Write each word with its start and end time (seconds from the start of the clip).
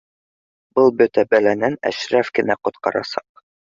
Был 0.79 0.87
бөтә 1.01 1.25
бәләнән 1.33 1.77
Әшрәф 1.91 2.33
кенә 2.41 2.57
ҡотҡарасаҡ 2.69 3.47